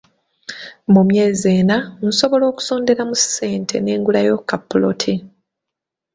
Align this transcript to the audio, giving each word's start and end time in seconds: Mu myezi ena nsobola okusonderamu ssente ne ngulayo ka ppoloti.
Mu 0.93 1.01
myezi 1.09 1.47
ena 1.59 1.77
nsobola 2.07 2.45
okusonderamu 2.51 3.15
ssente 3.21 3.75
ne 3.79 3.93
ngulayo 3.99 4.35
ka 4.49 4.57
ppoloti. 4.61 5.13